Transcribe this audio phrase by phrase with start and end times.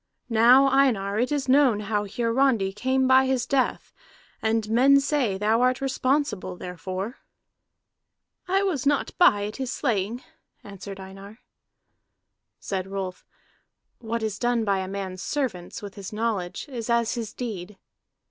[0.29, 3.93] "Now, Einar, it is known how Hiarandi came by his death,
[4.41, 7.19] and men say thou art responsible therefor."
[8.47, 10.23] "I was not by at his slaying,"
[10.63, 11.37] answered Einar.
[12.59, 13.27] Said Rolf:
[13.99, 17.77] "What is done by a man's servants, with his knowledge, is as his deed."